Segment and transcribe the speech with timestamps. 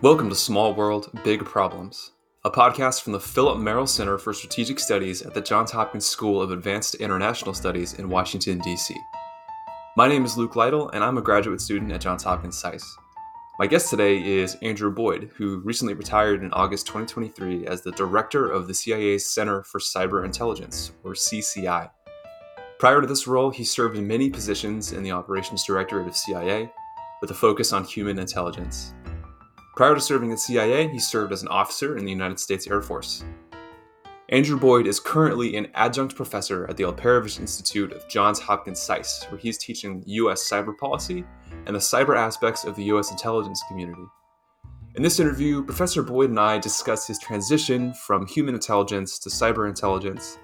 [0.00, 2.12] Welcome to Small World, Big Problems,
[2.44, 6.40] a podcast from the Philip Merrill Center for Strategic Studies at the Johns Hopkins School
[6.40, 8.94] of Advanced International Studies in Washington, D.C.
[9.96, 12.96] My name is Luke Litle, and I'm a graduate student at Johns Hopkins SAIS.
[13.58, 18.48] My guest today is Andrew Boyd, who recently retired in August 2023 as the director
[18.48, 21.90] of the CIA's Center for Cyber Intelligence, or CCI.
[22.78, 26.70] Prior to this role, he served in many positions in the Operations Directorate of CIA,
[27.20, 28.94] with a focus on human intelligence.
[29.78, 32.82] Prior to serving at CIA, he served as an officer in the United States Air
[32.82, 33.22] Force.
[34.28, 39.24] Andrew Boyd is currently an adjunct professor at the Alperovitch Institute of Johns Hopkins SAIS,
[39.28, 40.50] where he's teaching U.S.
[40.50, 41.24] cyber policy
[41.66, 43.12] and the cyber aspects of the U.S.
[43.12, 44.02] intelligence community.
[44.96, 49.68] In this interview, Professor Boyd and I discuss his transition from human intelligence to cyber
[49.68, 50.40] intelligence,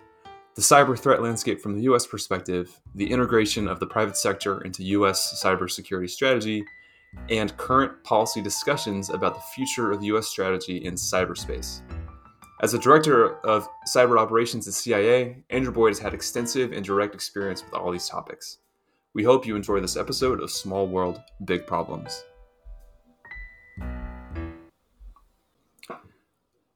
[0.55, 2.07] the cyber threat landscape from the U.S.
[2.07, 5.43] perspective, the integration of the private sector into U.S.
[5.43, 6.65] cybersecurity strategy,
[7.29, 10.29] and current policy discussions about the future of U.S.
[10.29, 11.83] strategy in cyberspace.
[12.62, 17.15] As a director of cyber operations at CIA, Andrew Boyd has had extensive and direct
[17.15, 18.59] experience with all these topics.
[19.12, 22.25] We hope you enjoy this episode of Small World, Big Problems.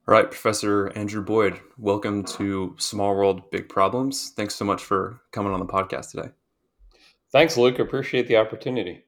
[0.09, 4.31] All right, Professor Andrew Boyd, welcome to Small World, Big Problems.
[4.37, 6.31] Thanks so much for coming on the podcast today.
[7.31, 7.79] Thanks, Luke.
[7.79, 9.05] Appreciate the opportunity.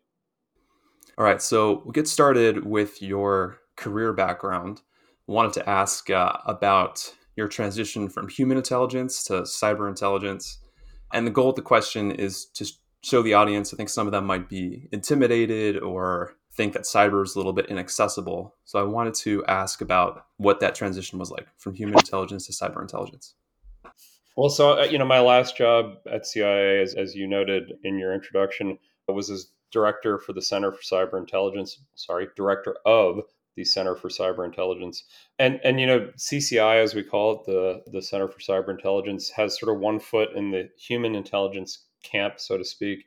[1.21, 4.81] All right, so we'll get started with your career background.
[5.27, 10.61] Wanted to ask uh, about your transition from human intelligence to cyber intelligence.
[11.13, 14.13] And the goal of the question is to show the audience, I think some of
[14.13, 18.55] them might be intimidated or think that cyber is a little bit inaccessible.
[18.65, 22.55] So I wanted to ask about what that transition was like from human intelligence to
[22.55, 23.35] cyber intelligence.
[24.39, 27.99] Well, so, uh, you know, my last job at CIA, as, as you noted in
[27.99, 33.21] your introduction, was as director for the Center for Cyber Intelligence, sorry, director of
[33.57, 35.05] the Center for Cyber Intelligence.
[35.39, 39.31] And and you know, CCI as we call it, the the Center for Cyber Intelligence
[39.31, 43.07] has sort of one foot in the human intelligence camp, so to speak,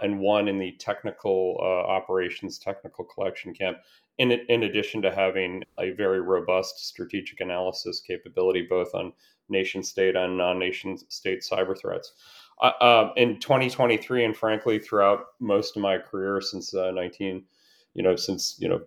[0.00, 3.78] and one in the technical uh, operations, technical collection camp.
[4.18, 9.12] In, in addition to having a very robust strategic analysis capability, both on
[9.48, 12.12] nation state and non nation state cyber threats
[12.60, 17.44] uh, in 2023 and frankly throughout most of my career since uh, 19
[17.94, 18.80] you know since you know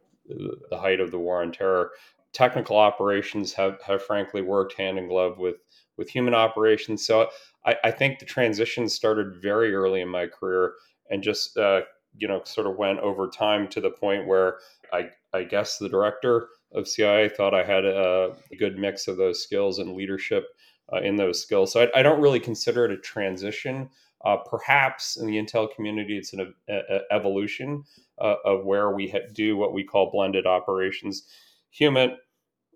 [0.69, 1.91] the height of the war on terror
[2.33, 5.57] technical operations have, have frankly worked hand in glove with
[5.97, 7.05] with human operations.
[7.05, 7.29] So
[7.65, 10.73] I, I think the transition started very early in my career
[11.09, 11.81] and just uh,
[12.17, 14.57] you know sort of went over time to the point where
[14.93, 19.17] I, I guess the director of CIA thought I had a, a good mix of
[19.17, 20.47] those skills and leadership
[20.93, 21.71] uh, in those skills.
[21.71, 23.89] So I, I, don't really consider it a transition.
[24.25, 27.83] Uh, perhaps in the Intel community, it's an a, a evolution
[28.19, 31.23] uh, of where we ha- do what we call blended operations,
[31.71, 32.17] human,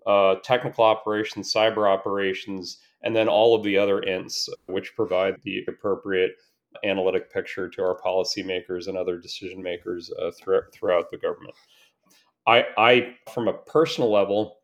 [0.06, 5.64] uh, technical operations, cyber operations, and then all of the other ints, which provide the
[5.68, 6.32] appropriate
[6.84, 10.30] analytic picture to our policymakers and other decision makers uh,
[10.72, 11.54] throughout the government.
[12.46, 14.58] I, I, from a personal level,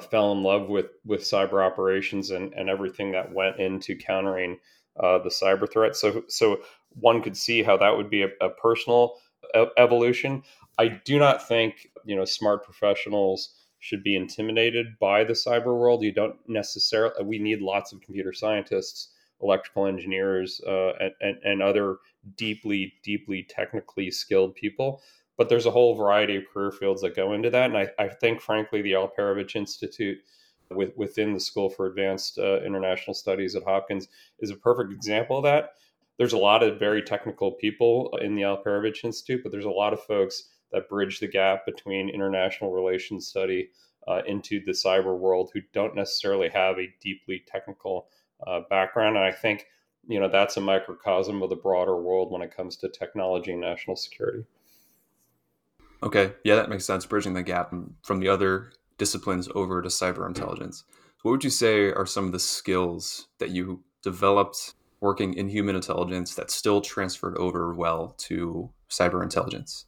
[0.00, 4.58] fell in love with with cyber operations and and everything that went into countering
[5.00, 5.96] uh, the cyber threat.
[5.96, 6.60] So so
[6.90, 9.16] one could see how that would be a, a personal
[9.56, 10.42] e- evolution.
[10.78, 16.02] I do not think you know smart professionals should be intimidated by the cyber world.
[16.02, 17.24] You don't necessarily.
[17.24, 19.10] We need lots of computer scientists,
[19.42, 21.98] electrical engineers, uh, and, and, and other
[22.36, 25.02] deeply deeply technically skilled people
[25.36, 27.70] but there's a whole variety of career fields that go into that.
[27.70, 30.18] And I, I think, frankly, the Alperovitch Institute
[30.70, 34.08] with, within the School for Advanced uh, International Studies at Hopkins
[34.38, 35.74] is a perfect example of that.
[36.18, 39.92] There's a lot of very technical people in the Alperovitch Institute, but there's a lot
[39.92, 43.70] of folks that bridge the gap between international relations study
[44.06, 48.08] uh, into the cyber world who don't necessarily have a deeply technical
[48.46, 49.16] uh, background.
[49.16, 49.66] And I think,
[50.06, 53.60] you know, that's a microcosm of the broader world when it comes to technology and
[53.60, 54.44] national security.
[56.04, 57.06] Okay, yeah, that makes sense.
[57.06, 57.72] Bridging the gap
[58.02, 60.84] from the other disciplines over to cyber intelligence.
[61.22, 65.74] What would you say are some of the skills that you developed working in human
[65.74, 69.86] intelligence that still transferred over well to cyber intelligence?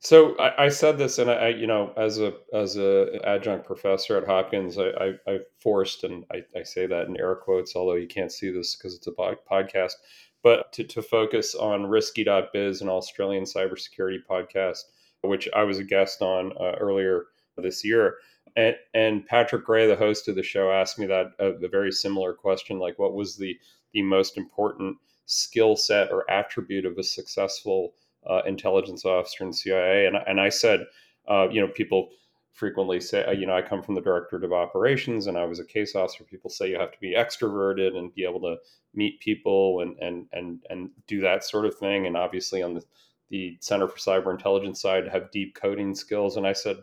[0.00, 4.16] So I, I said this, and I, you know, as a as a adjunct professor
[4.16, 7.96] at Hopkins, I, I, I forced, and I, I, say that in air quotes, although
[7.96, 9.92] you can't see this because it's a podcast
[10.42, 14.80] but to, to focus on risky.biz, an Australian cybersecurity podcast,
[15.22, 17.26] which I was a guest on uh, earlier
[17.58, 18.16] this year.
[18.56, 21.92] And, and, Patrick Gray, the host of the show, asked me that uh, the very
[21.92, 23.56] similar question, like what was the
[23.92, 24.96] the most important
[25.26, 27.92] skill set or attribute of a successful
[28.28, 30.06] uh, intelligence officer in CIA?
[30.06, 30.86] And, and I said,
[31.28, 32.10] Uh, you know, people
[32.52, 35.60] frequently say, uh, you know, I come from the directorate of operations and I was
[35.60, 36.24] a case officer.
[36.24, 38.56] People say you have to be extroverted and be able to
[38.94, 42.06] meet people and and and and do that sort of thing.
[42.06, 42.84] And obviously on the
[43.30, 46.36] the Center for Cyber Intelligence side, have deep coding skills.
[46.36, 46.78] And I said,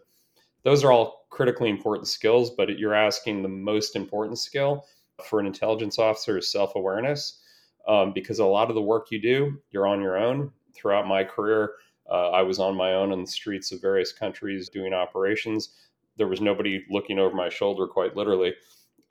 [0.64, 4.86] those are all critically important skills, but you're asking the most important skill
[5.24, 7.42] for an intelligence officer is self awareness.
[7.88, 10.52] Um, because a lot of the work you do, you're on your own.
[10.74, 11.72] Throughout my career,
[12.10, 15.70] uh, I was on my own in the streets of various countries doing operations.
[16.18, 18.54] There was nobody looking over my shoulder, quite literally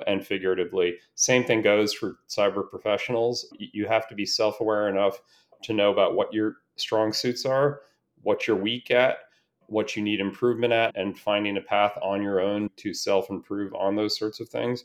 [0.07, 0.97] and figuratively.
[1.15, 3.53] Same thing goes for cyber professionals.
[3.59, 5.21] You have to be self aware enough
[5.63, 7.81] to know about what your strong suits are,
[8.23, 9.19] what you're weak at,
[9.67, 13.75] what you need improvement at, and finding a path on your own to self improve
[13.75, 14.85] on those sorts of things.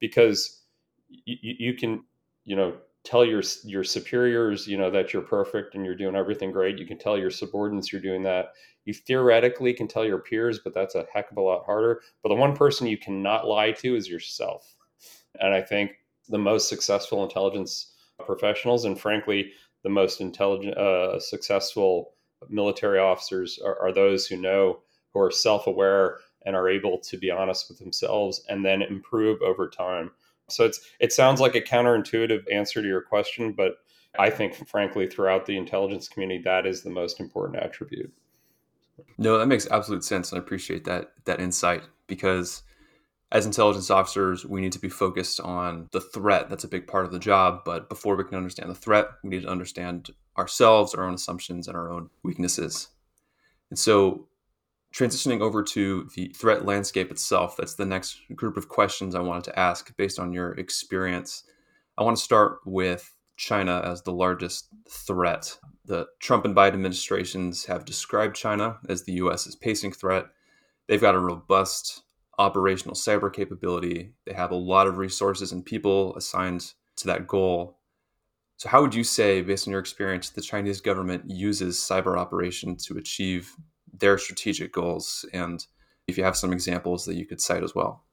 [0.00, 0.62] Because
[1.08, 2.04] you, you can,
[2.44, 6.52] you know, tell your your superiors you know that you're perfect and you're doing everything
[6.52, 6.78] great.
[6.78, 8.52] You can tell your subordinates you're doing that.
[8.84, 12.00] You theoretically can tell your peers but that's a heck of a lot harder.
[12.22, 14.76] But the one person you cannot lie to is yourself.
[15.40, 15.92] And i think
[16.28, 19.52] the most successful intelligence professionals and frankly
[19.82, 22.14] the most intelligent uh, successful
[22.48, 24.80] military officers are, are those who know
[25.12, 29.68] who are self-aware and are able to be honest with themselves and then improve over
[29.68, 30.10] time
[30.48, 33.78] so it's it sounds like a counterintuitive answer to your question, but
[34.18, 38.12] I think frankly throughout the intelligence community that is the most important attribute.
[39.16, 42.62] No, that makes absolute sense and I appreciate that that insight because
[43.30, 46.48] as intelligence officers, we need to be focused on the threat.
[46.48, 47.60] That's a big part of the job.
[47.64, 51.68] But before we can understand the threat, we need to understand ourselves, our own assumptions,
[51.68, 52.88] and our own weaknesses.
[53.68, 54.28] And so
[54.94, 59.44] transitioning over to the threat landscape itself, that's the next group of questions I wanted
[59.44, 61.44] to ask based on your experience.
[61.96, 65.56] I want to start with China as the largest threat.
[65.84, 70.26] The Trump and Biden administrations have described China as the US's pacing threat.
[70.86, 72.02] They've got a robust
[72.38, 74.12] operational cyber capability.
[74.26, 77.78] They have a lot of resources and people assigned to that goal.
[78.56, 82.76] So, how would you say, based on your experience, the Chinese government uses cyber operation
[82.86, 83.54] to achieve
[83.92, 85.66] their strategic goals and
[86.06, 88.04] if you have some examples that you could cite as well.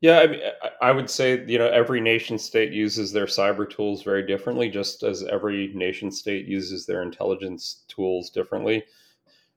[0.00, 0.40] Yeah I, mean,
[0.82, 5.02] I would say you know every nation state uses their cyber tools very differently just
[5.02, 8.84] as every nation state uses their intelligence tools differently.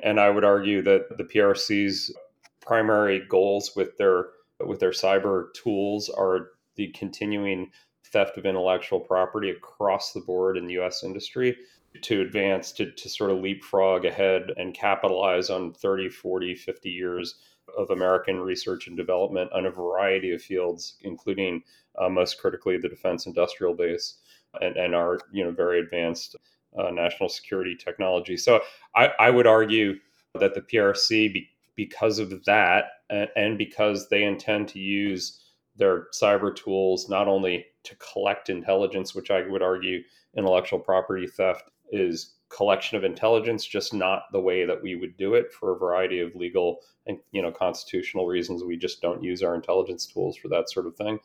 [0.02, 2.14] And i would argue that the prc's
[2.62, 4.28] primary goals with their
[4.66, 7.72] with their cyber tools are the continuing
[8.06, 11.58] theft of intellectual property across the board in the us industry
[12.02, 17.36] to advance to, to sort of leapfrog ahead and capitalize on 30 40 50 years
[17.78, 21.62] of american research and development on a variety of fields including
[22.00, 24.20] uh, most critically the defense industrial base
[24.62, 26.36] and, and our you know very advanced
[26.78, 28.38] uh, national security technology.
[28.38, 28.62] So
[28.96, 29.96] I, I would argue
[30.40, 35.40] that the prc be, because of that and, and because they intend to use
[35.76, 40.02] their cyber tools not only to collect intelligence which i would argue
[40.38, 45.36] intellectual property theft is collection of intelligence, just not the way that we would do
[45.36, 48.64] it for a variety of legal and you know constitutional reasons.
[48.64, 51.20] We just don't use our intelligence tools for that sort of thing.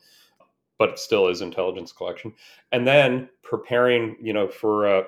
[0.77, 2.33] But it still is intelligence collection.
[2.73, 5.05] And then preparing, you know, for a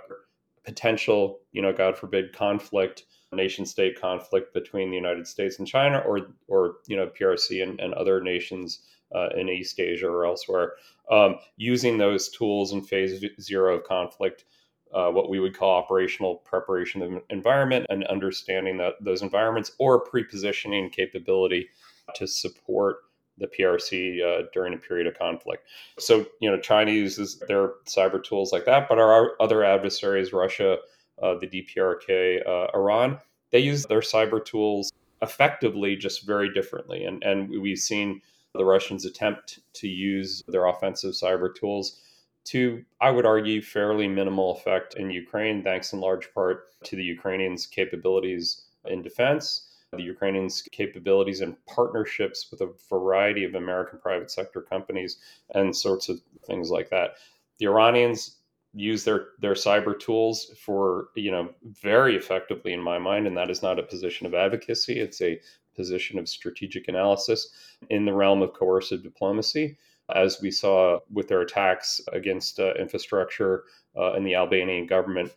[0.64, 6.00] potential, you know, God forbid, conflict, nation state conflict between the United States and China
[6.00, 8.80] or or you know, PRC and, and other nations
[9.14, 10.74] uh, in East Asia or elsewhere.
[11.12, 14.46] Um, using those tools in phase zero of conflict
[14.94, 20.00] uh, what we would call operational preparation of environment and understanding that those environments or
[20.00, 21.68] pre-positioning capability
[22.16, 22.98] to support
[23.38, 25.68] the PRC uh, during a period of conflict.
[26.00, 30.78] So, you know, China uses their cyber tools like that, but our other adversaries, Russia,
[31.22, 33.20] uh, the DPRK, uh, Iran,
[33.52, 34.92] they use their cyber tools
[35.22, 37.06] effectively, just very differently.
[37.06, 38.22] And, and we've seen
[38.54, 42.02] the Russians attempt to use their offensive cyber tools
[42.50, 47.04] to, I would argue, fairly minimal effect in Ukraine, thanks in large part to the
[47.04, 54.32] Ukrainians' capabilities in defense, the Ukrainians' capabilities and partnerships with a variety of American private
[54.32, 55.18] sector companies,
[55.56, 57.16] and sorts of things like that.
[57.60, 58.38] The Iranians
[58.74, 63.50] use their their cyber tools for you know very effectively in my mind and that
[63.50, 65.40] is not a position of advocacy it's a
[65.76, 67.50] position of strategic analysis
[67.90, 69.78] in the realm of coercive diplomacy
[70.14, 73.64] as we saw with their attacks against uh, infrastructure
[73.96, 75.32] uh, the Albanian government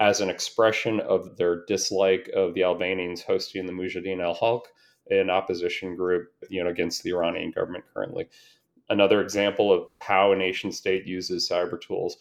[0.00, 4.62] as an expression of their dislike of the Albanians hosting the Mujahideen al-Khalq,
[5.10, 8.28] an opposition group, you know, against the Iranian government currently.
[8.88, 12.16] Another example of how a nation state uses cyber tools.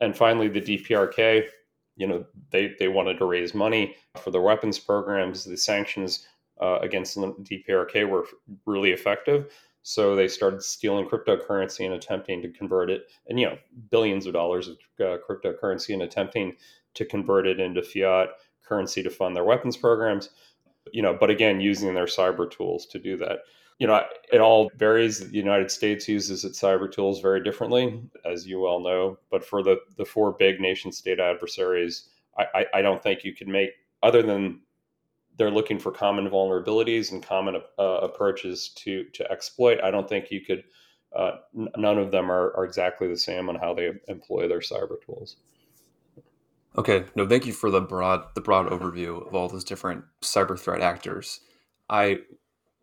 [0.00, 1.48] And finally, the DPRK,
[1.96, 5.44] you know, they, they wanted to raise money for their weapons programs.
[5.44, 6.26] The sanctions
[6.60, 8.26] uh, against the DPRK were
[8.64, 9.52] really effective.
[9.82, 13.58] So they started stealing cryptocurrency and attempting to convert it, and you know,
[13.90, 16.56] billions of dollars of uh, cryptocurrency and attempting
[16.94, 18.28] to convert it into fiat
[18.64, 20.30] currency to fund their weapons programs.
[20.92, 23.40] You know, but again, using their cyber tools to do that.
[23.78, 25.20] You know, it all varies.
[25.20, 29.18] The United States uses its cyber tools very differently, as you well know.
[29.30, 33.34] But for the the four big nation state adversaries, I, I, I don't think you
[33.34, 33.70] could make
[34.02, 34.60] other than
[35.38, 39.78] they're looking for common vulnerabilities and common uh, approaches to to exploit.
[39.82, 40.64] I don't think you could.
[41.16, 44.60] Uh, n- none of them are, are exactly the same on how they employ their
[44.60, 45.36] cyber tools.
[46.76, 50.58] Okay, no, thank you for the broad the broad overview of all those different cyber
[50.58, 51.40] threat actors.
[51.88, 52.18] I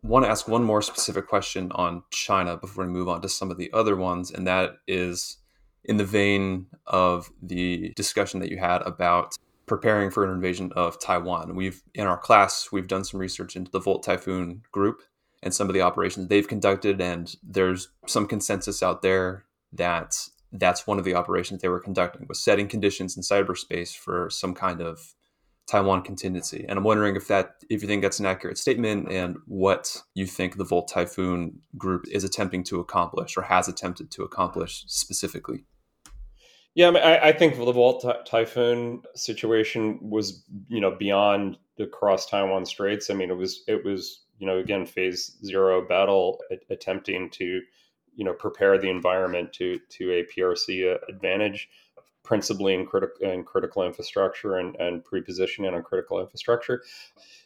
[0.01, 3.51] want to ask one more specific question on China before we move on to some
[3.51, 5.37] of the other ones, and that is
[5.83, 9.35] in the vein of the discussion that you had about
[9.65, 11.55] preparing for an invasion of Taiwan.
[11.55, 15.01] We've in our class we've done some research into the Volt Typhoon group
[15.43, 20.15] and some of the operations they've conducted, and there's some consensus out there that
[20.51, 24.53] that's one of the operations they were conducting was setting conditions in cyberspace for some
[24.53, 25.13] kind of
[25.67, 26.65] Taiwan contingency.
[26.67, 30.25] And I'm wondering if that if you think that's an accurate statement and what you
[30.25, 35.65] think the Volt Typhoon group is attempting to accomplish or has attempted to accomplish specifically.
[36.75, 41.87] Yeah, I, mean, I, I think the Volt Typhoon situation was, you know, beyond the
[41.87, 43.09] cross Taiwan Straits.
[43.09, 47.61] I mean, it was, it was, you know, again, phase zero battle attempting to,
[48.13, 51.69] you know, prepare the environment to to a PRC uh, advantage,
[52.23, 56.83] principally in critical in critical infrastructure and and prepositioning on critical infrastructure.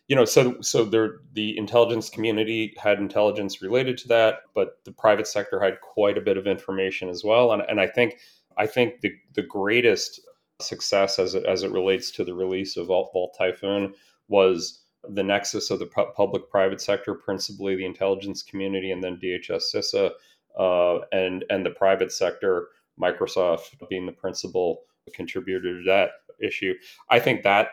[0.08, 4.92] You know, so so there the intelligence community had intelligence related to that, but the
[4.92, 8.20] private sector had quite a bit of information as well, and and I think
[8.60, 10.20] I think the, the greatest
[10.60, 13.94] success as it, as it relates to the release of Volt Typhoon
[14.28, 19.18] was the nexus of the pu- public private sector, principally the intelligence community, and then
[19.18, 20.12] DHS CISA,
[20.60, 22.68] uh, and and the private sector,
[23.02, 24.82] Microsoft being the principal
[25.14, 26.10] contributor to that
[26.42, 26.74] issue.
[27.10, 27.70] I think that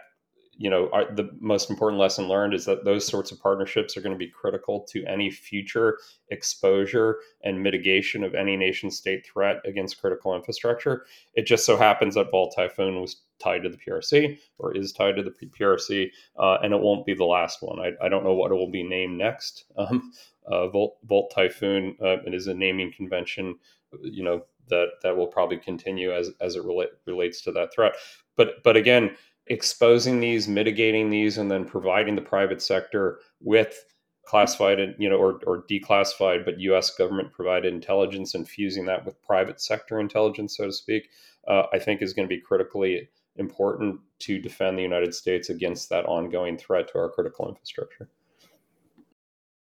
[0.59, 4.01] you know, our, the most important lesson learned is that those sorts of partnerships are
[4.01, 5.99] going to be critical to any future
[6.31, 11.05] exposure and mitigation of any nation state threat against critical infrastructure.
[11.35, 15.17] It just so happens that Volt Typhoon was tied to the PRC or is tied
[15.17, 17.79] to the PRC, uh, and it won't be the last one.
[17.79, 19.65] I, I, don't know what it will be named next.
[19.77, 20.13] Um,
[20.47, 23.57] uh, Volt, Typhoon uh, it is a naming convention,
[24.01, 27.95] you know, that that will probably continue as as it relate, relates to that threat.
[28.37, 29.17] But but again
[29.47, 33.85] exposing these, mitigating these, and then providing the private sector with
[34.27, 36.91] classified and you know or, or declassified but U.S.
[36.91, 41.09] government provided intelligence and fusing that with private sector intelligence, so to speak,
[41.49, 45.89] uh, I think is going to be critically important to defend the United States against
[45.91, 48.09] that ongoing threat to our critical infrastructure.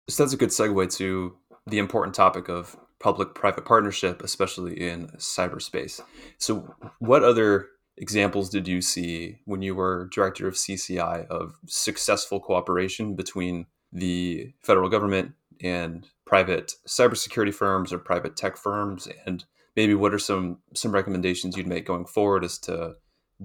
[0.08, 1.36] So that's a good segue to
[1.66, 6.00] the important topic of public-private partnership, especially in cyberspace.
[6.38, 7.68] So, what other
[8.00, 14.52] examples did you see when you were director of CCI of successful cooperation between the
[14.62, 19.06] federal government and private cybersecurity firms or private tech firms?
[19.26, 19.44] And
[19.76, 22.94] maybe what are some some recommendations you'd make going forward as to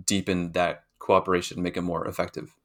[0.06, 2.56] deepen that cooperation, make it more effective?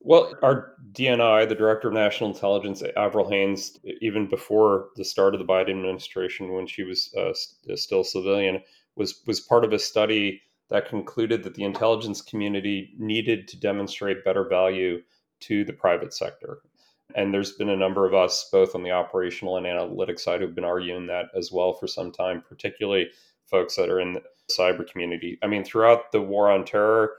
[0.00, 5.40] Well, our DNI, the Director of National Intelligence, Avril Haines, even before the start of
[5.40, 7.32] the Biden administration, when she was uh,
[7.74, 8.60] still civilian,
[8.96, 14.24] was was part of a study that concluded that the intelligence community needed to demonstrate
[14.24, 15.00] better value
[15.40, 16.58] to the private sector.
[17.14, 20.54] And there's been a number of us, both on the operational and analytic side, who've
[20.54, 23.10] been arguing that as well for some time, particularly
[23.44, 25.38] folks that are in the cyber community.
[25.42, 27.12] I mean, throughout the war on terror,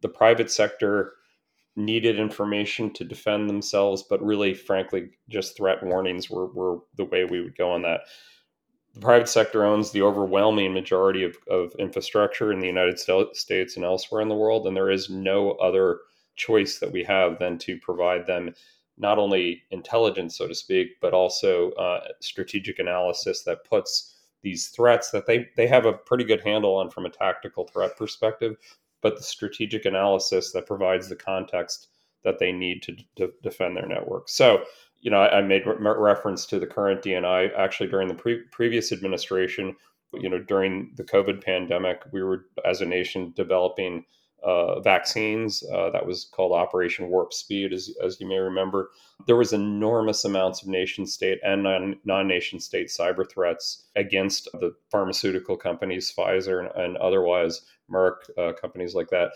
[0.00, 1.12] the private sector
[1.76, 7.24] needed information to defend themselves, but really, frankly, just threat warnings were, were the way
[7.24, 8.00] we would go on that
[8.94, 13.84] the private sector owns the overwhelming majority of, of infrastructure in the United States and
[13.84, 16.00] elsewhere in the world, and there is no other
[16.36, 18.54] choice that we have than to provide them
[18.96, 25.10] not only intelligence, so to speak, but also uh, strategic analysis that puts these threats
[25.10, 28.56] that they they have a pretty good handle on from a tactical threat perspective,
[29.02, 31.88] but the strategic analysis that provides the context
[32.24, 34.28] that they need to, defend their network.
[34.28, 34.64] So
[35.00, 38.44] you know, I, I made re- reference to the current DNI actually during the pre-
[38.50, 39.76] previous administration.
[40.12, 44.04] You know, during the COVID pandemic, we were as a nation developing
[44.42, 45.64] uh, vaccines.
[45.72, 48.90] Uh, that was called Operation Warp Speed, as, as you may remember.
[49.26, 51.64] There was enormous amounts of nation state and
[52.04, 58.52] non nation state cyber threats against the pharmaceutical companies, Pfizer and, and otherwise, Merck, uh,
[58.52, 59.32] companies like that.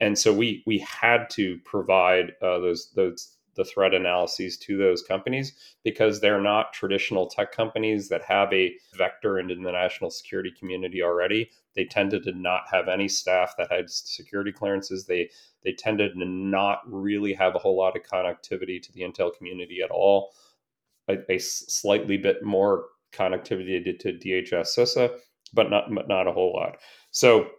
[0.00, 5.02] And so we we had to provide uh, those those the threat analyses to those
[5.02, 5.54] companies
[5.84, 11.02] because they're not traditional tech companies that have a vector into the national security community
[11.02, 11.50] already.
[11.74, 15.06] They tended to not have any staff that had security clearances.
[15.06, 15.30] They
[15.64, 19.80] they tended to not really have a whole lot of connectivity to the intel community
[19.82, 20.32] at all.
[21.08, 25.18] A, a slightly bit more connectivity to DHS CISA,
[25.52, 26.78] but not but not a whole lot.
[27.10, 27.50] So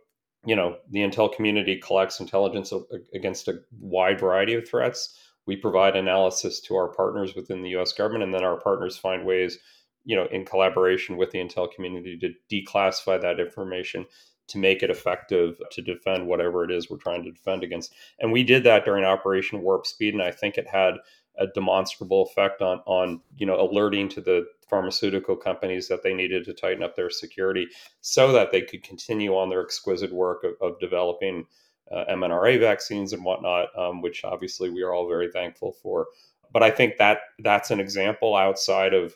[0.45, 2.73] you know the intel community collects intelligence
[3.13, 7.93] against a wide variety of threats we provide analysis to our partners within the US
[7.93, 9.57] government, and then our partners find ways,
[10.05, 14.05] you know, in collaboration with the intel community to declassify that information
[14.47, 17.93] to make it effective to defend whatever it is we're trying to defend against.
[18.19, 20.95] And we did that during Operation Warp Speed, and I think it had
[21.37, 26.45] a demonstrable effect on on you know alerting to the pharmaceutical companies that they needed
[26.45, 27.67] to tighten up their security
[28.01, 31.45] so that they could continue on their exquisite work of, of developing
[31.93, 36.07] uh, mRNA vaccines and whatnot, um, which obviously we are all very thankful for.
[36.53, 39.15] But I think that that's an example outside of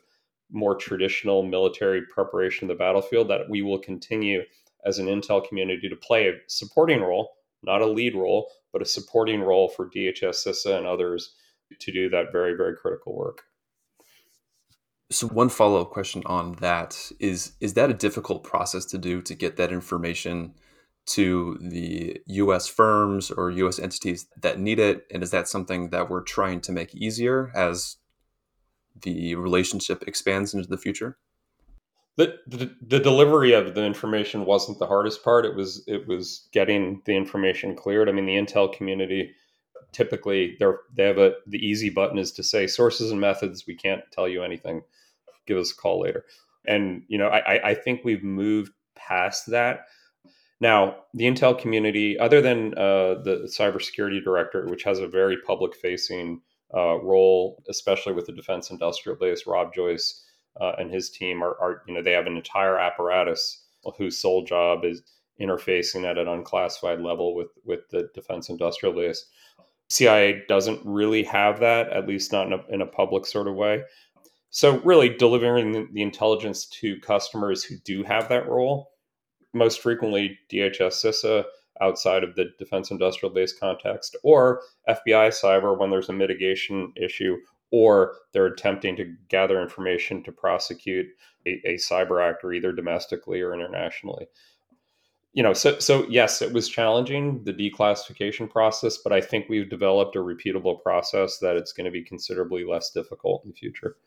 [0.51, 4.41] more traditional military preparation of the battlefield that we will continue
[4.85, 7.31] as an intel community to play a supporting role,
[7.63, 11.35] not a lead role, but a supporting role for DHS, CISA, and others
[11.79, 13.43] to do that very, very critical work.
[15.11, 19.35] So one follow-up question on that is is that a difficult process to do to
[19.35, 20.55] get that information
[21.07, 25.05] to the US firms or US entities that need it?
[25.11, 27.97] And is that something that we're trying to make easier as
[29.01, 31.17] the relationship expands into the future?
[32.17, 35.45] The, the, the delivery of the information wasn't the hardest part.
[35.45, 38.07] It was it was getting the information cleared.
[38.07, 39.33] I mean, the intel community
[39.95, 43.65] typically they're they have a the easy button is to say sources and methods.
[43.65, 44.81] We can't tell you anything.
[45.45, 46.25] Give us a call later.
[46.65, 49.85] And you know, I I think we've moved past that
[50.61, 55.75] now, the Intel community, other than uh, the cybersecurity director, which has a very public
[55.75, 56.41] facing
[56.73, 60.23] uh, role, especially with the defense industrial base, Rob Joyce
[60.59, 63.63] uh, and his team are, are, you know, they have an entire apparatus
[63.97, 65.03] whose sole job is
[65.39, 69.25] interfacing at an unclassified level with, with the defense industrial base.
[69.89, 73.55] CIA doesn't really have that, at least not in a, in a public sort of
[73.55, 73.83] way.
[74.49, 78.89] So, really, delivering the, the intelligence to customers who do have that role
[79.55, 81.45] most frequently DHS CISA
[81.81, 87.37] outside of the defense industrial base context, or FBI cyber when there's a mitigation issue,
[87.71, 91.07] or they're attempting to gather information to prosecute
[91.45, 94.27] a, a cyber actor either domestically or internationally.
[95.33, 99.69] You know, so so yes, it was challenging the declassification process, but I think we've
[99.69, 103.97] developed a repeatable process that it's going to be considerably less difficult in the future.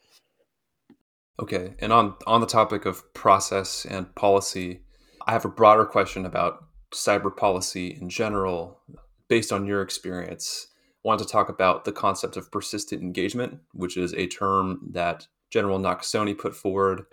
[1.41, 4.81] Okay, and on on the topic of process and policy,
[5.29, 8.81] I have a broader question about cyber policy in general.
[9.29, 10.69] Based on your experience,
[11.05, 15.27] I want to talk about the concept of persistent engagement, which is a term that
[15.51, 17.05] General Nakasone put forward.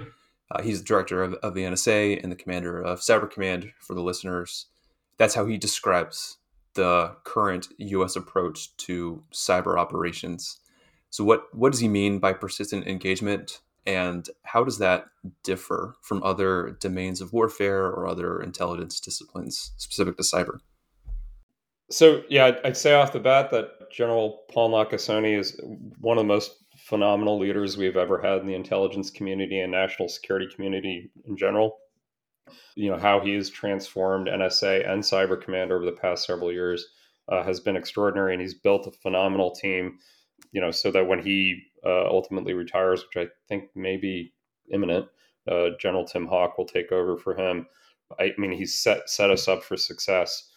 [0.49, 3.95] Uh, he's the director of, of the NSA and the commander of Cyber Command for
[3.95, 4.67] the listeners.
[5.17, 6.37] That's how he describes
[6.75, 8.15] the current U.S.
[8.15, 10.61] approach to cyber operations.
[11.09, 13.59] So, what what does he mean by persistent engagement?
[13.85, 15.05] And how does that
[15.43, 20.59] differ from other domains of warfare or other intelligence disciplines specific to cyber?
[21.91, 25.59] So, yeah, I'd say off the bat that General Paul Nakasone is
[25.99, 30.09] one of the most phenomenal leaders we've ever had in the intelligence community and national
[30.09, 31.77] security community in general.
[32.75, 36.85] You know, how he has transformed NSA and Cyber Command over the past several years
[37.29, 39.97] uh, has been extraordinary, and he's built a phenomenal team
[40.55, 44.33] you know, so that when he uh, ultimately retires, which I think may be
[44.71, 45.05] imminent,
[45.51, 47.67] uh, General Tim Haugh will take over for him.
[48.21, 50.49] I mean, he's set set us up for success.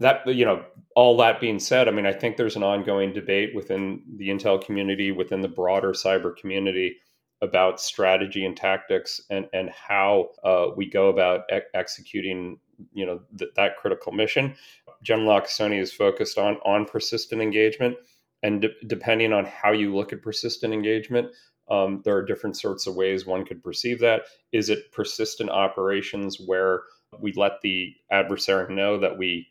[0.00, 0.64] That you know,
[0.96, 4.62] all that being said, I mean, I think there's an ongoing debate within the intel
[4.62, 6.96] community, within the broader cyber community,
[7.42, 11.42] about strategy and tactics, and and how uh, we go about
[11.74, 12.58] executing,
[12.92, 14.56] you know, th- that critical mission.
[15.04, 17.96] General Nakasone is focused on on persistent engagement
[18.42, 21.28] and de- depending on how you look at persistent engagement,
[21.70, 24.22] um, there are different sorts of ways one could perceive that.
[24.52, 26.82] Is it persistent operations where
[27.18, 29.48] we let the adversary know that we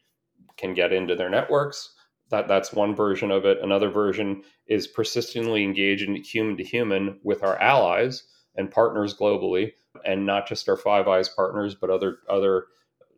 [0.58, 1.96] can get into their networks?
[2.30, 3.60] That that's one version of it.
[3.62, 8.24] Another version is persistently engaging human to human with our allies
[8.56, 9.72] and partners globally,
[10.06, 12.66] and not just our Five Eyes partners, but other other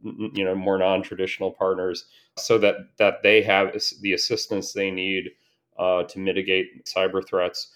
[0.03, 2.05] you know more non-traditional partners,
[2.38, 5.29] so that that they have the assistance they need
[5.77, 7.71] uh, to mitigate cyber threats.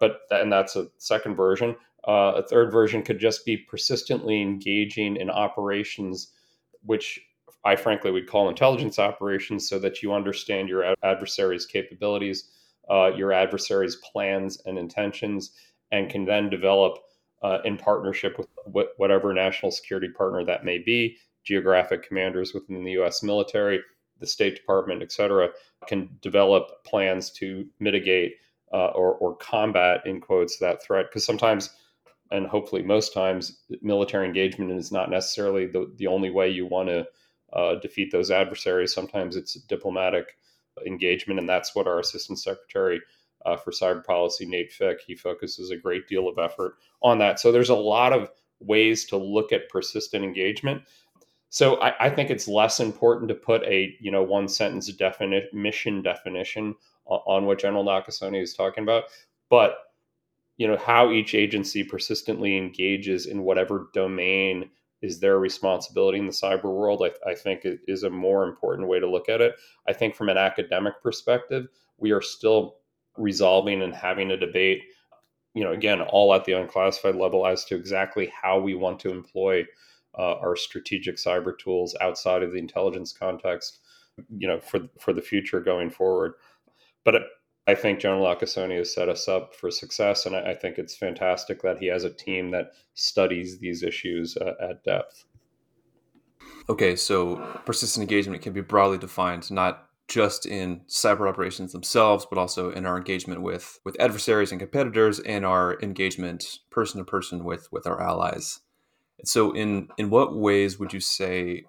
[0.00, 1.76] But and that's a second version.
[2.06, 6.32] Uh, a third version could just be persistently engaging in operations
[6.84, 7.20] which
[7.64, 12.50] I frankly would call intelligence operations so that you understand your adversary's capabilities,
[12.90, 15.52] uh, your adversary's plans and intentions,
[15.92, 16.98] and can then develop
[17.42, 22.92] uh, in partnership with whatever national security partner that may be, geographic commanders within the
[22.92, 23.22] U.S.
[23.22, 23.80] military,
[24.22, 25.50] the State Department, et cetera,
[25.86, 28.36] can develop plans to mitigate
[28.72, 31.06] uh, or, or combat, in quotes, that threat.
[31.10, 31.68] Because sometimes,
[32.30, 36.88] and hopefully most times, military engagement is not necessarily the, the only way you want
[36.88, 37.06] to
[37.52, 38.94] uh, defeat those adversaries.
[38.94, 40.38] Sometimes it's diplomatic
[40.86, 42.98] engagement, and that's what our Assistant Secretary
[43.44, 47.40] uh, for Cyber Policy, Nate Fick, he focuses a great deal of effort on that.
[47.40, 48.30] So there's a lot of
[48.60, 50.82] ways to look at persistent engagement.
[51.52, 55.52] So I, I think it's less important to put a you know one sentence defini-
[55.52, 59.04] mission definition on, on what General Nakasone is talking about,
[59.50, 59.74] but
[60.56, 64.70] you know how each agency persistently engages in whatever domain
[65.02, 69.00] is their responsibility in the cyber world, I, I, think is a more important way
[69.00, 69.56] to look at it.
[69.88, 71.66] I think from an academic perspective,
[71.98, 72.76] we are still
[73.18, 74.82] resolving and having a debate,
[75.54, 79.10] you know, again, all at the unclassified level as to exactly how we want to
[79.10, 79.66] employ
[80.18, 83.80] uh, our strategic cyber tools outside of the intelligence context,
[84.36, 86.34] you know, for for the future going forward.
[87.04, 87.22] But
[87.66, 90.96] I think General Nakasone has set us up for success, and I, I, think it's
[90.96, 95.24] fantastic that he has a team that studies these issues uh, at depth.
[96.68, 102.38] Okay, so persistent engagement can be broadly defined, not just in cyber operations themselves, but
[102.38, 107.44] also in our engagement with with adversaries and competitors, and our engagement person to person
[107.44, 108.60] with with our allies.
[109.24, 111.64] So, in in what ways would you say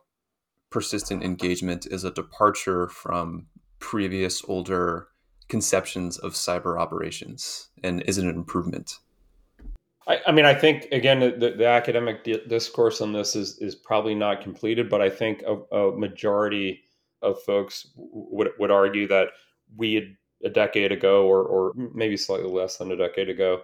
[0.69, 3.47] persistent engagement is a departure from
[3.79, 5.07] previous older
[5.49, 7.69] conceptions of cyber operations?
[7.83, 8.97] And is it an improvement?
[10.07, 13.75] I, I mean, I think again, the, the academic di- discourse on this is is
[13.75, 16.81] probably not completed, but I think a, a majority
[17.21, 19.27] of folks would would argue that
[19.77, 23.61] we had a decade ago, or or maybe slightly less than a decade ago,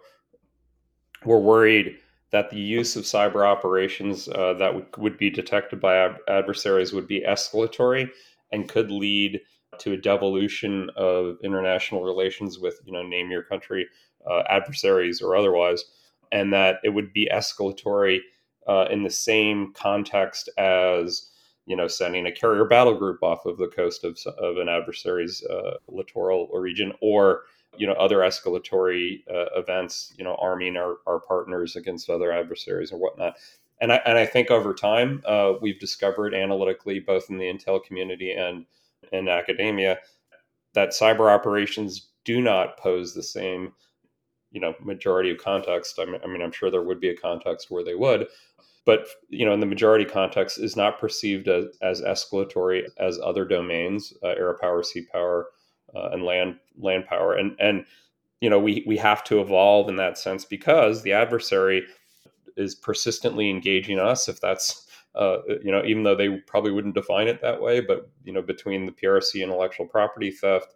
[1.26, 1.98] were worried
[2.32, 6.94] that the use of cyber operations uh, that would, would be detected by ad- adversaries
[6.94, 8.10] would be escalatory
[8.52, 9.42] and could lead
[9.80, 13.88] to a devolution of international relations with, you know, name your country
[14.30, 15.84] uh, adversaries or otherwise,
[16.32, 18.20] and that it would be escalatory
[18.68, 21.30] uh, in the same context as,
[21.66, 25.44] you know, sending a carrier battle group off of the coast of, of an adversary's
[25.46, 27.44] uh, littoral region or
[27.78, 32.92] you know other escalatory uh, events you know arming our, our partners against other adversaries
[32.92, 33.36] and whatnot.
[33.82, 37.82] And I, and I think over time uh, we've discovered analytically both in the intel
[37.82, 38.66] community and
[39.14, 40.00] in academia
[40.74, 43.72] that cyber operations do not pose the same
[44.52, 46.00] you know majority of context.
[46.00, 48.28] I mean, I mean i'm sure there would be a context where they would
[48.86, 53.46] but you know in the majority context is not perceived as, as escalatory as other
[53.46, 55.50] domains uh, air power sea power
[55.96, 57.34] uh, and land land power.
[57.34, 57.86] And and
[58.42, 61.84] you know we we have to evolve in that sense because the adversary
[62.58, 67.28] is persistently engaging us if that's uh, you know even though they probably wouldn't define
[67.28, 70.74] it that way but you know between the PRC intellectual property theft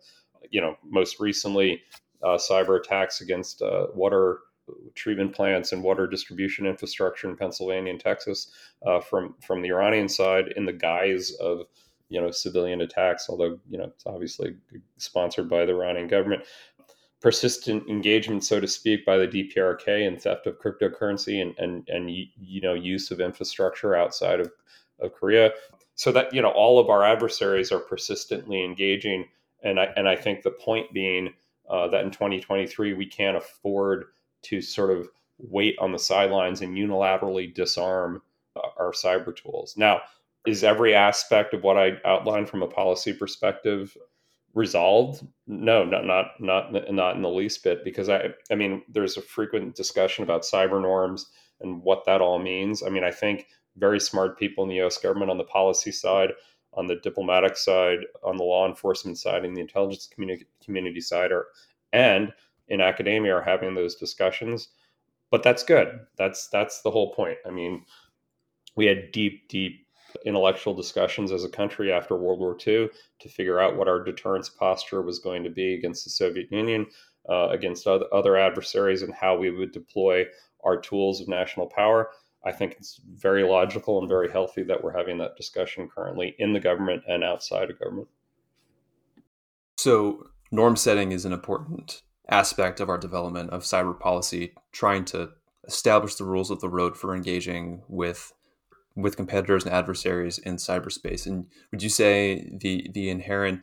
[0.49, 1.81] you know most recently
[2.23, 4.39] uh, cyber attacks against uh, water
[4.95, 8.51] treatment plants and water distribution infrastructure in Pennsylvania and Texas
[8.85, 11.63] uh, from from the Iranian side in the guise of
[12.13, 14.55] you know civilian attacks, although you know it's obviously
[14.97, 16.43] sponsored by the Iranian government.
[17.21, 22.11] Persistent engagement, so to speak, by the DPRK and theft of cryptocurrency and and and
[22.11, 24.51] you know use of infrastructure outside of,
[24.99, 25.53] of Korea,
[25.95, 29.25] so that you know all of our adversaries are persistently engaging,
[29.63, 31.33] and I and I think the point being
[31.67, 34.05] uh, that in 2023 we can't afford
[34.43, 38.21] to sort of wait on the sidelines and unilaterally disarm
[38.55, 39.75] uh, our cyber tools.
[39.77, 40.01] Now,
[40.45, 43.95] is every aspect of what I outlined from a policy perspective
[44.53, 45.25] resolved?
[45.47, 47.83] No, not not not not in the least bit.
[47.83, 51.27] Because I I mean, there's a frequent discussion about cyber norms
[51.61, 52.83] and what that all means.
[52.83, 54.97] I mean, I think very smart people in the U.S.
[54.97, 56.31] government on the policy side,
[56.73, 61.31] on the diplomatic side, on the law enforcement side, and the intelligence community community side
[61.31, 61.47] are,
[61.93, 62.33] and
[62.67, 64.69] in academia are having those discussions.
[65.31, 66.01] But that's good.
[66.17, 67.37] That's that's the whole point.
[67.45, 67.85] I mean,
[68.75, 69.82] we had deep, deep
[70.25, 74.49] intellectual discussions as a country after World War II to figure out what our deterrence
[74.49, 76.85] posture was going to be against the Soviet Union,
[77.29, 80.25] uh, against other adversaries, and how we would deploy
[80.63, 82.09] our tools of national power.
[82.45, 86.53] I think it's very logical and very healthy that we're having that discussion currently in
[86.53, 88.07] the government and outside of government.
[89.77, 95.31] So, norm setting is an important aspect of our development of cyber policy, trying to
[95.65, 98.33] establish the rules of the road for engaging with
[98.95, 101.25] with competitors and adversaries in cyberspace.
[101.25, 103.61] And would you say the the inherent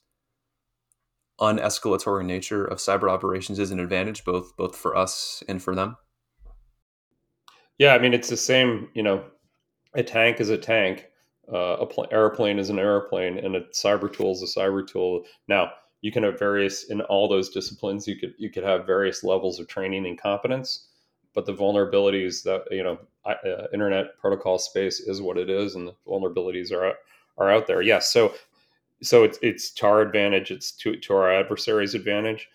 [1.40, 5.96] unescalatory nature of cyber operations is an advantage both both for us and for them?
[7.78, 8.88] Yeah, I mean it's the same.
[8.94, 9.24] You know,
[9.94, 11.06] a tank is a tank,
[11.52, 15.24] uh, a pl- airplane is an airplane, and a cyber tool is a cyber tool.
[15.48, 18.06] Now you can have various in all those disciplines.
[18.06, 20.88] You could you could have various levels of training and competence,
[21.34, 25.88] but the vulnerabilities that you know uh, internet protocol space is what it is, and
[25.88, 26.94] the vulnerabilities are
[27.38, 27.82] are out there.
[27.82, 28.34] Yes, so
[29.02, 30.50] so it's it's to our advantage.
[30.50, 32.48] It's to to our adversaries' advantage.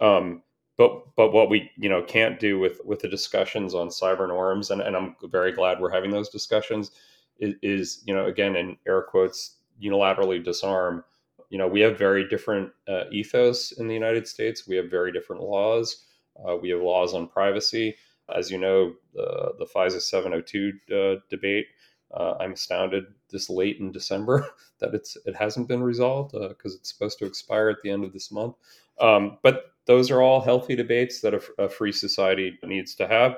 [0.00, 0.42] Um,
[0.76, 4.70] but but what we you know can't do with with the discussions on cyber norms,
[4.70, 6.90] and, and I'm very glad we're having those discussions,
[7.38, 11.04] is, is you know again in air quotes unilaterally disarm.
[11.50, 14.66] You know we have very different uh, ethos in the United States.
[14.66, 16.06] We have very different laws.
[16.48, 17.96] Uh, we have laws on privacy.
[18.36, 21.66] As you know, the, the FISA 702 uh, debate,
[22.14, 24.46] uh, I'm astounded this late in December
[24.80, 28.04] that it's it hasn't been resolved because uh, it's supposed to expire at the end
[28.04, 28.56] of this month.
[29.00, 33.36] Um, but those are all healthy debates that a, a free society needs to have.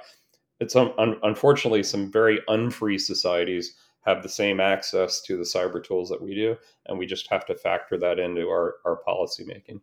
[0.60, 5.82] It's um, un, unfortunately some very unfree societies have the same access to the cyber
[5.82, 9.44] tools that we do, and we just have to factor that into our, our policy
[9.44, 9.80] making.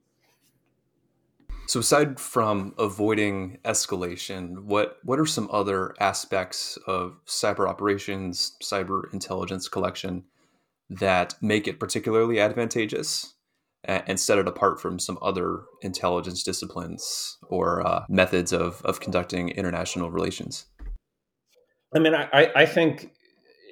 [1.67, 9.11] So aside from avoiding escalation, what what are some other aspects of cyber operations, cyber
[9.13, 10.25] intelligence collection
[10.89, 13.35] that make it particularly advantageous
[13.83, 19.49] and set it apart from some other intelligence disciplines or uh, methods of, of conducting
[19.49, 20.65] international relations?
[21.95, 23.11] I mean, I, I think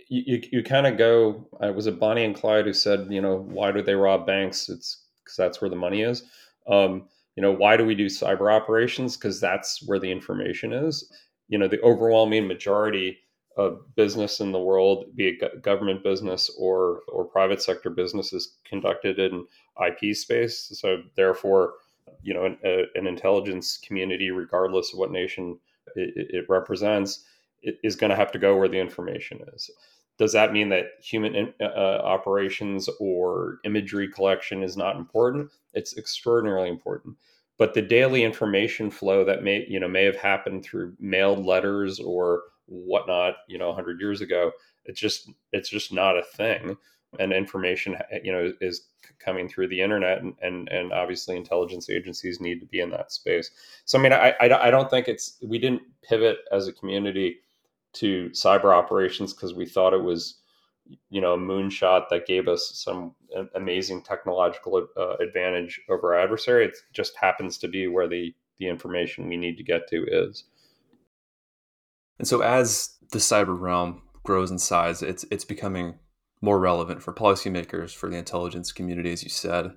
[0.10, 3.36] you, you, kind of go, uh, was it Bonnie and Clyde who said, you know,
[3.36, 4.67] why do they rob banks?
[4.67, 6.23] It's because that's where the money is.
[6.67, 7.08] Um,
[7.39, 9.15] you know why do we do cyber operations?
[9.15, 11.10] Because that's where the information is.
[11.47, 13.17] You know the overwhelming majority
[13.56, 18.58] of business in the world be it government business or or private sector business is
[18.65, 19.47] conducted in
[19.88, 20.69] ip space.
[20.73, 21.75] So therefore
[22.21, 25.58] you know an, a, an intelligence community regardless of what nation
[25.95, 27.23] it, it represents
[27.62, 29.71] is going to have to go where the information is
[30.20, 31.64] does that mean that human uh,
[32.04, 35.50] operations or imagery collection is not important?
[35.74, 37.16] It's extraordinarily important.
[37.58, 42.00] But the daily information flow that may you know may have happened through mailed letters
[42.00, 44.52] or whatnot you know 100 years ago
[44.86, 46.78] it's just it's just not a thing.
[47.18, 48.88] And information you know is
[49.20, 53.14] coming through the internet and and, and obviously intelligence agencies need to be in that
[53.14, 53.52] space.
[53.86, 57.40] So i mean I, I i don't think it's we didn't pivot as a community
[57.93, 60.39] to cyber operations because we thought it was
[61.10, 63.13] you know a moonshot that gave us some
[63.56, 66.65] amazing technological uh, advantage over our adversary.
[66.65, 70.43] It just happens to be where the the information we need to get to is.
[72.17, 75.99] And so, as the cyber realm grows in size, it's it's becoming
[76.41, 79.71] more relevant for policymakers, for the intelligence community, as you said.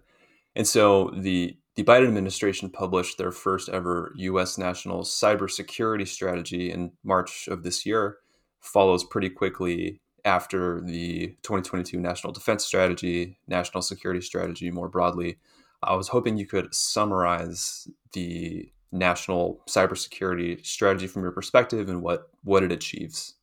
[0.54, 4.58] And so, the the Biden administration published their first ever U.S.
[4.58, 8.18] national cybersecurity strategy in March of this year,
[8.60, 15.38] follows pretty quickly after the 2022 National Defense Strategy, National Security Strategy more broadly.
[15.82, 22.28] I was hoping you could summarize the national cybersecurity strategy from your perspective and what,
[22.44, 23.34] what it achieves.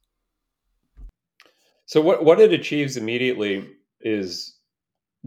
[1.86, 3.68] So, what, what it achieves immediately
[4.00, 4.59] is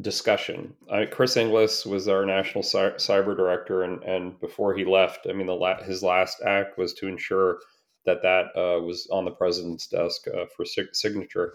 [0.00, 0.74] discussion.
[0.90, 5.46] I, Chris Inglis was our national cyber director, and, and before he left, I mean,
[5.46, 7.59] the la- his last act was to ensure
[8.07, 11.55] that that uh, was on the president's desk uh, for sig- signature.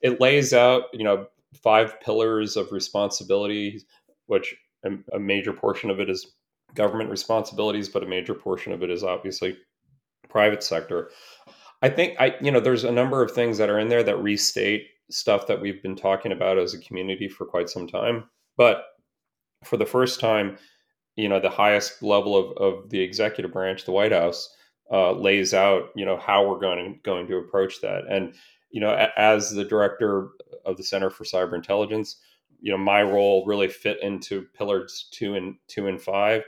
[0.00, 3.82] It lays out, you know, five pillars of responsibility,
[4.26, 4.54] which
[5.12, 6.34] a major portion of it is
[6.74, 9.56] government responsibilities, but a major portion of it is obviously
[10.28, 11.10] private sector.
[11.82, 14.22] I think I, you know, there's a number of things that are in there that
[14.22, 18.24] restate stuff that we've been talking about as a community for quite some time.
[18.56, 18.84] But
[19.64, 20.58] for the first time,
[21.16, 24.54] you know, the highest level of, of the executive branch, the White House,
[24.90, 28.34] uh, lays out you know how we're going to, going to approach that and
[28.70, 30.28] you know a, as the director
[30.64, 32.16] of the center for cyber intelligence
[32.60, 36.44] you know my role really fit into pillars two and two and five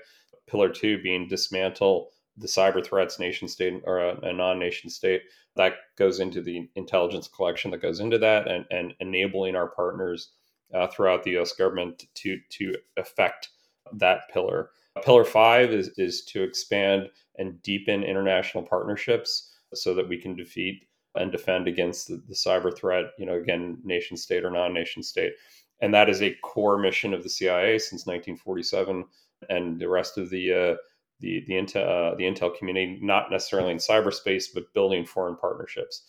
[0.47, 5.22] pillar two being dismantle the cyber threats nation state or a, a non-nation state
[5.57, 10.31] that goes into the intelligence collection that goes into that and, and enabling our partners
[10.74, 13.48] uh, throughout the us government to to affect
[13.92, 14.70] that pillar
[15.03, 20.83] pillar five is, is to expand and deepen international partnerships so that we can defeat
[21.14, 25.03] and defend against the, the cyber threat, you know, again, nation state or non nation
[25.03, 25.33] state.
[25.81, 29.05] And that is a core mission of the CIA since 1947
[29.48, 30.74] and the rest of the uh,
[31.21, 36.05] the the intel uh, the intel community, not necessarily in cyberspace, but building foreign partnerships.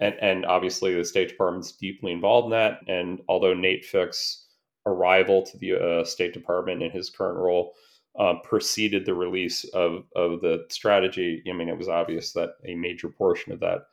[0.00, 2.80] and, and obviously the State Department's deeply involved in that.
[2.88, 4.46] And although Nate Fick's
[4.84, 7.72] arrival to the uh, State Department in his current role
[8.18, 12.74] uh, preceded the release of, of the strategy, I mean, it was obvious that a
[12.74, 13.86] major portion of that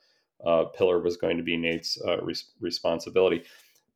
[0.46, 3.44] uh, pillar was going to be Nate's uh, res- responsibility.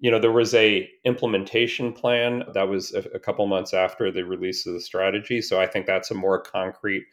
[0.01, 4.25] You know, there was a implementation plan that was a, a couple months after the
[4.25, 5.43] release of the strategy.
[5.43, 7.05] So I think that's a more concrete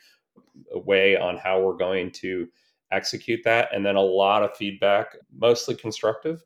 [0.71, 2.47] way on how we're going to
[2.91, 3.69] execute that.
[3.73, 6.43] And then a lot of feedback, mostly constructive,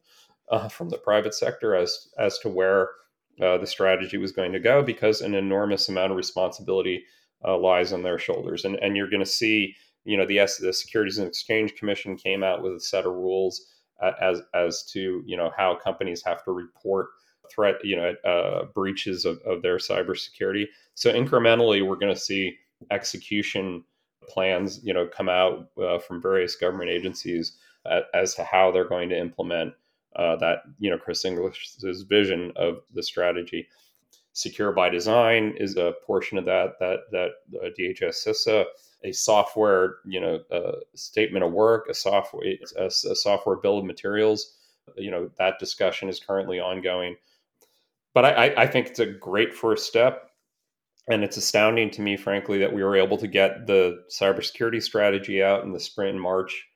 [0.49, 2.89] uh, from the private sector as as to where
[3.41, 7.04] uh, the strategy was going to go, because an enormous amount of responsibility
[7.45, 8.65] uh, lies on their shoulders.
[8.65, 9.75] And and you're going to see,
[10.06, 13.13] you know, the S- the Securities and Exchange Commission came out with a set of
[13.13, 13.65] rules
[14.21, 17.09] as as to you know how companies have to report
[17.49, 20.65] threat, you know, uh, breaches of, of their cybersecurity.
[20.95, 22.57] So incrementally, we're going to see
[22.91, 23.83] execution
[24.27, 27.57] plans, you know, come out uh, from various government agencies
[28.13, 29.73] as to how they're going to implement
[30.15, 33.67] uh, that, you know, Chris Inglis's vision of the strategy.
[34.33, 36.73] Secure by design is a portion of that.
[36.79, 37.29] That that
[37.62, 38.65] uh, DHS CISA,
[39.03, 40.39] a software, you know,
[40.95, 44.55] statement of work, a software, a, a software bill of materials.
[44.97, 47.15] You know, that discussion is currently ongoing.
[48.13, 50.29] But I, I think it's a great first step
[51.09, 55.43] and it's astounding to me, frankly, that we were able to get the cybersecurity strategy
[55.43, 56.67] out in the spring and March,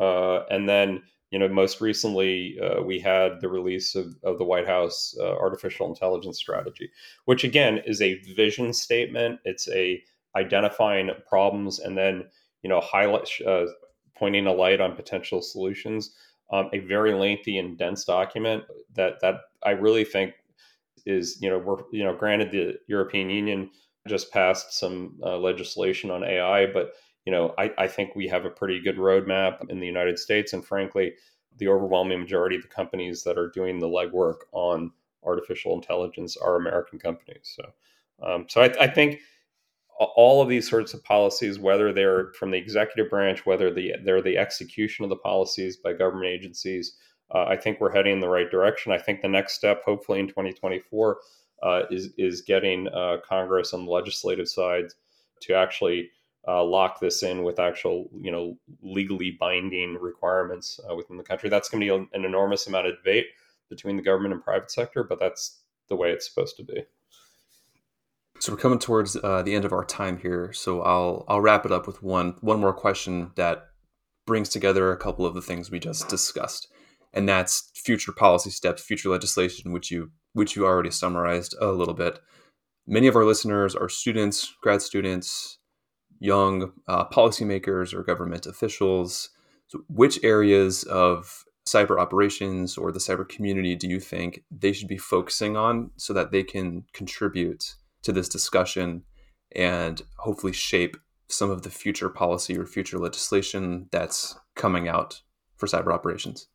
[0.00, 4.44] uh, and then you know most recently uh, we had the release of, of the
[4.44, 6.90] White House uh, artificial intelligence strategy,
[7.26, 9.40] which again is a vision statement.
[9.44, 10.02] It's a
[10.36, 12.24] identifying problems and then
[12.62, 13.66] you know highlight uh,
[14.16, 16.14] pointing a light on potential solutions.
[16.52, 18.64] Um, a very lengthy and dense document
[18.94, 20.34] that that I really think
[21.06, 23.70] is you know we're you know granted the European Union
[24.08, 26.92] just passed some uh, legislation on AI, but
[27.24, 30.52] you know I, I think we have a pretty good roadmap in the United States,
[30.52, 31.14] and frankly,
[31.58, 34.92] the overwhelming majority of the companies that are doing the legwork on
[35.24, 37.56] artificial intelligence are American companies.
[37.56, 37.72] So,
[38.26, 39.20] um, so I, I think
[40.16, 44.22] all of these sorts of policies, whether they're from the executive branch, whether the, they're
[44.22, 46.96] the execution of the policies by government agencies,
[47.34, 48.92] uh, I think we're heading in the right direction.
[48.92, 51.18] I think the next step, hopefully in 2024,
[51.62, 54.86] uh, is is getting uh, Congress on the legislative side
[55.40, 56.10] to actually
[56.46, 61.48] uh, lock this in with actual, you know, legally binding requirements uh, within the country.
[61.48, 63.26] That's going to be an enormous amount of debate
[63.70, 66.84] between the government and private sector, but that's the way it's supposed to be.
[68.42, 70.52] So we're coming towards uh, the end of our time here.
[70.52, 73.66] So I'll I'll wrap it up with one one more question that
[74.26, 76.66] brings together a couple of the things we just discussed
[77.12, 81.94] and that's future policy steps, future legislation, which you which you already summarized a little
[81.94, 82.18] bit.
[82.84, 85.58] Many of our listeners are students, grad students,
[86.18, 89.30] young uh, policymakers, or government officials.
[89.68, 94.88] So which areas of cyber operations or the cyber community do you think they should
[94.88, 99.04] be focusing on so that they can contribute to this discussion
[99.54, 100.96] and hopefully shape
[101.28, 105.22] some of the future policy or future legislation that's coming out
[105.56, 106.48] for cyber operations?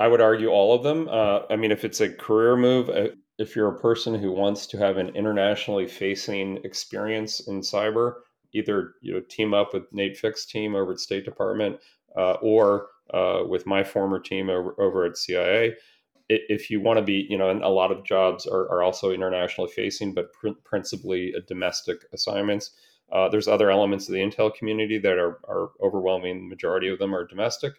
[0.00, 1.08] I would argue all of them.
[1.08, 4.66] Uh, I mean, if it's a career move, uh, if you're a person who wants
[4.68, 8.14] to have an internationally facing experience in cyber,
[8.52, 11.78] either you know team up with Nate Fick's team over at State Department
[12.16, 15.74] uh, or uh, with my former team over, over at CIA.
[16.28, 19.10] If you want to be, you know, and a lot of jobs are, are also
[19.10, 22.70] internationally facing, but pr- principally domestic assignments.
[23.12, 26.48] Uh, there's other elements of the intel community that are, are overwhelming.
[26.48, 27.74] majority of them are domestic.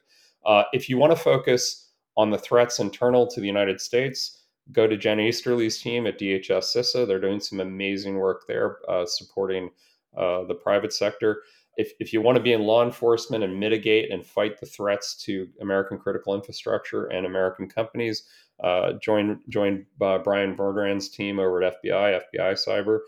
[0.45, 4.88] Uh, if you want to focus on the threats internal to the United States, go
[4.88, 7.08] to Jen Easterly's team at DHS CISA.
[7.08, 9.69] They're doing some amazing work there, uh, supporting
[10.17, 11.41] uh, the private sector.
[11.77, 15.15] If, if you want to be in law enforcement and mitigate and fight the threats
[15.23, 18.23] to American critical infrastructure and American companies,
[18.63, 23.00] uh, join join uh, Bryan Vorndran's team over at FBI, FBI Cyber.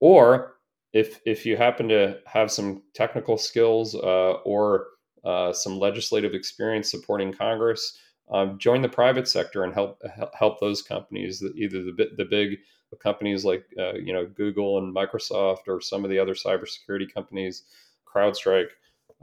[0.00, 0.56] Or
[0.92, 4.88] if if you happen to have some technical skills uh, or
[5.24, 7.98] uh, some legislative experience supporting Congress,
[8.30, 10.02] um, join the private sector and help
[10.34, 12.58] help those companies, either the the big
[12.94, 17.64] companies like uh, you know Google and Microsoft, or some of the other cybersecurity companies,
[18.06, 18.68] CrowdStrike,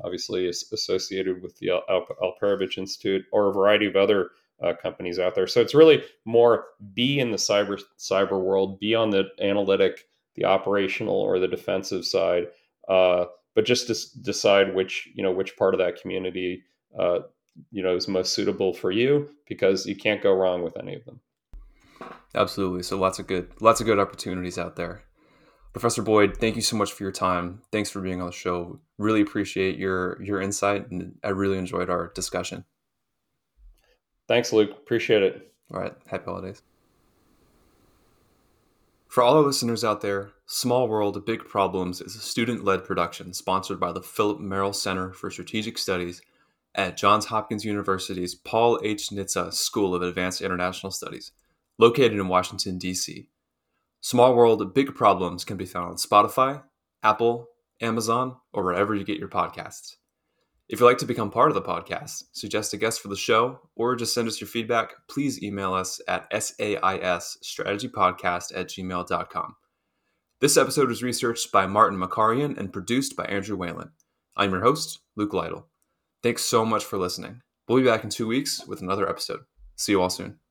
[0.03, 5.19] obviously is associated with the Al- Alperovitch Institute, or a variety of other uh, companies
[5.19, 5.47] out there.
[5.47, 10.05] So it's really more be in the cyber cyber world, be on the analytic,
[10.35, 12.47] the operational, or the defensive side.
[12.87, 16.63] Uh, but just to decide which you know which part of that community
[16.99, 17.19] uh,
[17.71, 21.05] you know is most suitable for you because you can't go wrong with any of
[21.05, 21.19] them
[22.35, 25.03] absolutely so lots of good lots of good opportunities out there
[25.73, 27.63] Professor Boyd, thank you so much for your time.
[27.71, 28.79] Thanks for being on the show.
[28.99, 32.65] Really appreciate your your insight, and I really enjoyed our discussion.
[34.27, 34.69] Thanks, Luke.
[34.69, 35.51] Appreciate it.
[35.73, 35.93] All right.
[36.05, 36.61] Happy holidays.
[39.07, 43.33] For all our listeners out there, Small World Big Problems is a student led production
[43.33, 46.21] sponsored by the Philip Merrill Center for Strategic Studies
[46.75, 49.09] at Johns Hopkins University's Paul H.
[49.09, 51.31] Nitze School of Advanced International Studies,
[51.77, 53.29] located in Washington, D.C.
[54.01, 56.63] Small World Big Problems can be found on Spotify,
[57.01, 57.47] Apple,
[57.81, 59.95] Amazon, or wherever you get your podcasts.
[60.69, 63.59] If you'd like to become part of the podcast, suggest a guest for the show,
[63.75, 69.55] or just send us your feedback, please email us at saisstrategypodcast at gmail.com.
[70.39, 73.91] This episode was researched by Martin Makarian and produced by Andrew Whalen.
[74.35, 75.67] I'm your host, Luke Litle.
[76.21, 77.41] Thanks so much for listening.
[77.67, 79.41] We'll be back in two weeks with another episode.
[79.75, 80.42] See you all soon.